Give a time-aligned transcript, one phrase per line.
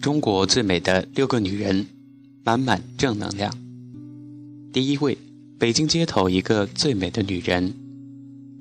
[0.00, 1.86] 中国最美的六个女人，
[2.42, 3.52] 满满正能量。
[4.72, 5.18] 第一位，
[5.58, 7.74] 北京街头一个最美的女人。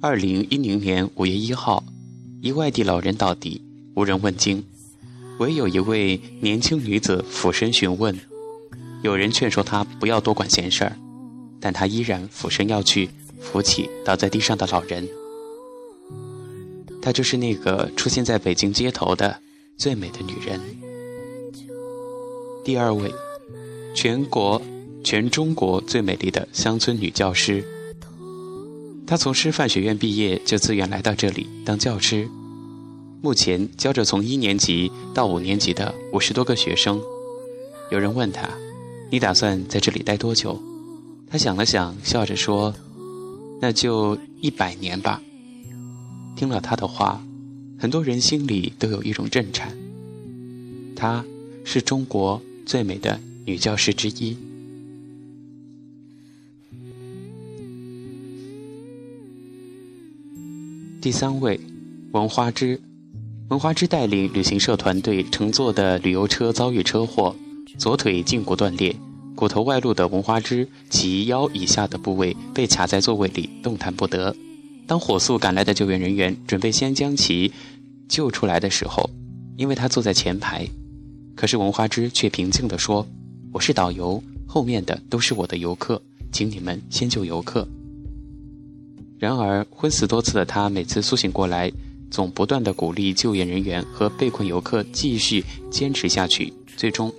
[0.02, 1.82] 二零一零年五月一号，
[2.42, 3.62] 一外地老人倒地，
[3.96, 4.62] 无人问津，
[5.40, 8.20] 唯有一位年轻女子俯身询问。
[9.02, 10.98] 有人劝说她不要多管闲事儿，
[11.62, 13.10] 但她依然俯身要去
[13.40, 15.08] 扶起倒在地上的老人。
[17.02, 19.40] 她就是那个出现在北京街头的
[19.78, 20.60] 最美的女人。
[22.70, 23.12] 第二位，
[23.96, 24.62] 全国、
[25.04, 27.66] 全中国最美丽的乡村女教师。
[29.08, 32.30] 她从师范学院毕业就自愿来到这里当教师，
[33.24, 37.02] 目前教着从一年级到五年级的五十多个学生。
[37.90, 38.48] 有人问她
[39.10, 40.62] ：“你打算在这里待多久？”
[41.28, 42.72] 她想了想，笑着说
[43.60, 45.20] ：“那就一百年吧。”
[46.38, 47.20] 听了她的话，
[47.80, 49.76] 很多人心里都有一种震颤。
[50.96, 51.26] 她
[51.64, 52.40] 是中国。
[52.70, 54.38] 最美的女教师之一。
[61.02, 61.60] 第三位，
[62.12, 62.80] 文花枝。
[63.50, 67.36] 文花枝带领旅行社团队乘坐的旅游车遭遇车祸，
[67.80, 68.96] 左腿胫骨断裂，
[69.34, 74.36] 骨头外露的文花枝及腰以下的部位被卡在座位里，动弹不得。
[74.86, 77.52] 当火速赶来的救援人员准备先将其
[78.08, 79.10] 救出来的时候，
[79.58, 80.70] 因为他坐在前排。
[81.40, 83.08] 可是文花枝却平静地说
[83.54, 86.02] ：“我是导游，后面的都是我的游客，
[86.34, 87.66] 请你们先救游客。”
[89.18, 91.72] 然而昏死多次的他，每次苏醒过来，
[92.12, 96.52] 总不断地鼓励救援人员和被困游客继续坚持下去。
[96.76, 97.10] 最终，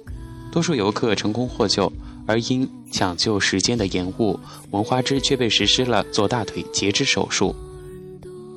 [0.53, 1.91] 多数游客成功获救，
[2.27, 4.39] 而因抢救时间的延误，
[4.71, 7.57] 文花枝却被实施了左大腿截肢手术。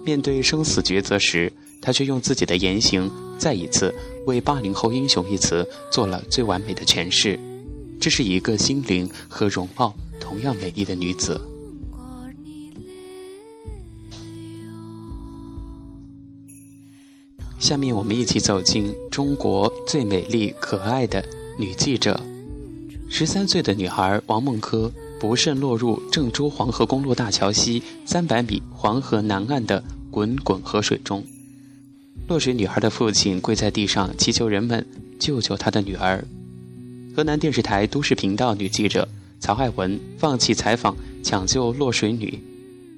[0.04, 1.50] 面对生死抉择时，
[1.84, 3.94] 他却用自己的言行，再一次
[4.26, 7.38] 为“八零后英雄”一词做了最完美的诠释。
[8.00, 11.40] 这是一个心灵和容貌同样美丽的女子。
[17.60, 21.24] 下面我们一起走进中国最美丽可爱的
[21.58, 22.20] 女记者。
[23.10, 31.24] 十三岁的女孩王梦珂不慎落入郑州黄河公路大桥西三百米黄河南岸的滚滚河水中。
[32.28, 34.86] 落水女孩的父亲跪在地上祈求人们
[35.20, 36.24] 救救他的女儿。
[37.16, 39.08] 河南电视台都市频道女记者
[39.40, 42.42] 曹爱文放弃采访抢救落水女，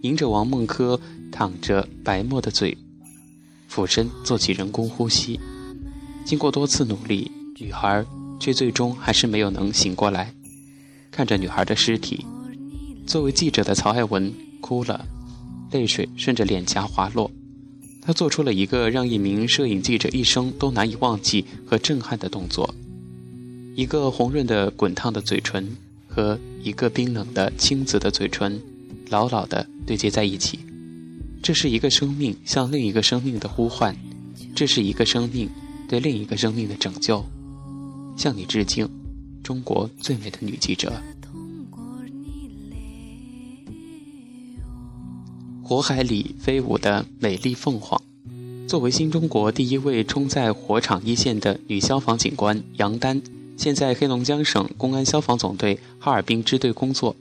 [0.01, 0.99] 迎着王梦珂
[1.31, 2.77] 淌着白沫的嘴，
[3.67, 5.39] 俯身做起人工呼吸。
[6.23, 8.05] 经过多次努力，女孩
[8.39, 10.33] 却最终还是没有能醒过来。
[11.11, 12.23] 看着女孩的尸体，
[13.07, 14.31] 作为记者的曹爱文
[14.61, 15.05] 哭了，
[15.71, 17.29] 泪水顺着脸颊滑落。
[18.05, 22.71] 他做出了一个让一名摄影记者一生都难以忘记和震撼的动作：
[23.75, 25.75] 一个红润的滚烫的嘴唇
[26.07, 28.61] 和一个冰冷的青紫的嘴唇，
[29.09, 30.59] 牢牢地对接在一起。
[31.41, 33.95] 这是一个生命向另一个生命的呼唤，
[34.55, 35.49] 这是一个生命
[35.87, 37.25] 对另一个生命的拯救。
[38.15, 38.87] 向你致敬，
[39.43, 40.93] 中国最美的女记者。
[45.67, 47.99] 火海里飞舞的美丽凤凰，
[48.67, 53.19] 作为新中国第一位冲在火场一线的女消防警官杨丹，
[53.57, 57.15] 现在黑龙江省公安消防总队哈尔滨支队工作。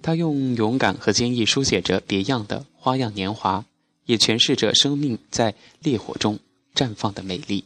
[0.00, 3.66] 她用勇敢和坚毅书写着别样的花样年华，
[4.06, 6.38] 也诠释着生命在烈火中
[6.74, 7.64] 绽放的美丽。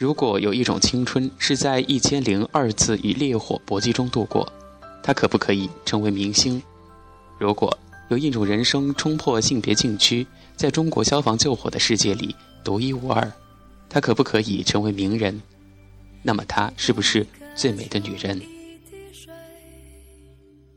[0.00, 4.50] 如果有一种青春是在一千零二次与烈火搏击中度过，
[5.02, 6.62] 她可不可以成为明星？
[7.38, 7.78] 如果
[8.08, 13.30] 有一种人生冲破性别禁区，在中国消防救火的世界里独一无二，
[13.90, 15.38] 她可不可以成为名人？
[16.22, 18.40] 那么她是不是最美的女人？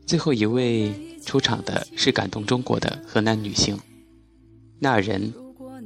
[0.04, 0.92] 最后一位
[1.24, 3.80] 出场的是感动中国的河南女性，
[4.78, 5.32] 那人，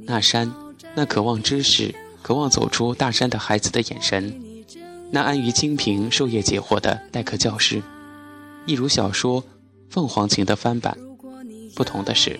[0.03, 0.53] 那山，
[0.93, 1.95] 那渴望知识。
[2.29, 4.39] 渴望走出大山的孩子的眼神，
[5.09, 7.81] 那安于清贫、授业解惑的代课教师，
[8.67, 9.41] 一如小说
[9.89, 10.95] 《凤凰情》的翻版。
[11.73, 12.39] 不同的是，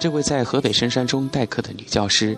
[0.00, 2.36] 这位在河北深山中代课的女教师，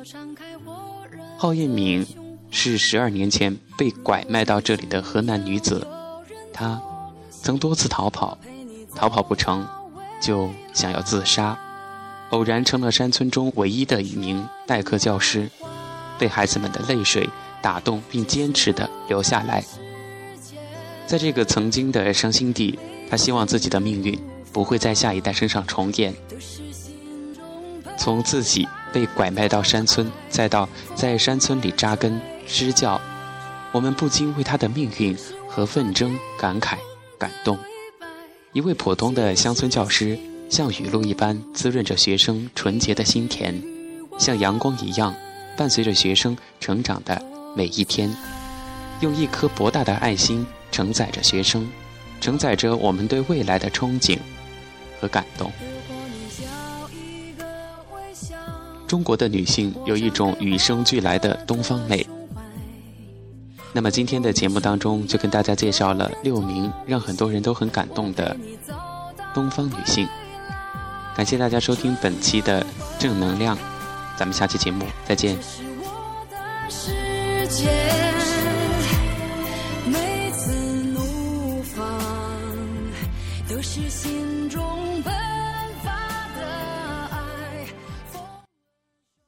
[1.38, 2.06] 郝艳敏，
[2.50, 5.86] 是十二年前被拐卖到这里的河南女子。
[6.52, 6.78] 她
[7.30, 8.36] 曾多次逃跑，
[8.94, 9.66] 逃跑不成，
[10.20, 11.58] 就想要自杀，
[12.32, 15.50] 偶然成了山村中唯一的一名代课教师。
[16.22, 17.28] 被孩子们的泪水
[17.60, 19.64] 打动，并坚持的留下来。
[21.04, 22.78] 在这个曾经的伤心地，
[23.10, 24.16] 他希望自己的命运
[24.52, 26.14] 不会在下一代身上重演。
[27.98, 33.00] 从自己被拐卖到山村，再到在山村里扎根支教，
[33.72, 35.16] 我们不禁为他的命运
[35.48, 36.76] 和奋争感慨
[37.18, 37.58] 感动。
[38.52, 40.16] 一位普通的乡村教师，
[40.48, 43.60] 像雨露一般滋润着学生纯洁的心田，
[44.20, 45.12] 像阳光一样
[45.56, 47.22] 伴随着学生成长的
[47.56, 48.14] 每一天，
[49.00, 51.68] 用一颗博大的爱心承载着学生，
[52.20, 54.18] 承载着我们对未来的憧憬
[55.00, 55.50] 和感动。
[58.86, 62.06] 中国的女性有一种与生俱来的东方美。
[63.72, 68.36] 那么今天的节目当中，就跟大家介绍了六名让很多人都很感动的
[69.32, 70.06] 东方女性。
[71.16, 72.66] 感谢大家收听本期的
[72.98, 73.56] 正能量，
[74.16, 75.36] 咱们下期节目再见。
[79.86, 80.52] 每次
[80.92, 81.84] 怒放
[83.48, 84.81] 都是心中。